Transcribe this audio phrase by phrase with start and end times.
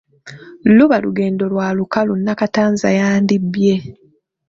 [0.77, 3.75] Luba lugendo lwa lukalu Nakatanza yandibbye!